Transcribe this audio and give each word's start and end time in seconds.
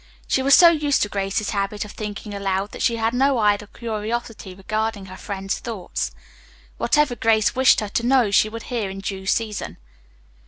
She 0.27 0.41
was 0.41 0.55
so 0.55 0.69
used 0.69 1.03
to 1.03 1.09
Grace's 1.09 1.51
habit 1.51 1.85
of 1.85 1.91
thinking 1.91 2.33
aloud 2.33 2.71
that 2.71 2.81
she 2.81 2.95
had 2.95 3.13
no 3.13 3.37
idle 3.37 3.67
curiosity 3.67 4.55
regarding 4.55 5.05
her 5.05 5.15
friend's 5.15 5.59
thoughts. 5.59 6.09
Whatever 6.79 7.15
Grace 7.15 7.53
wished 7.55 7.81
her 7.81 7.89
to 7.89 8.03
know 8.03 8.31
she 8.31 8.49
would 8.49 8.63
hear 8.63 8.89
in 8.89 9.01
due 9.01 9.27
season. 9.27 9.77